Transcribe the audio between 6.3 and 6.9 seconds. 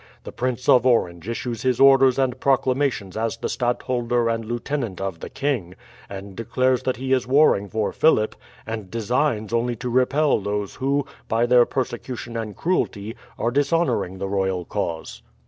declares